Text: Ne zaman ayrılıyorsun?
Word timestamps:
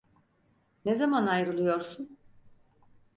Ne 0.85 0.95
zaman 0.95 1.27
ayrılıyorsun? 1.27 2.17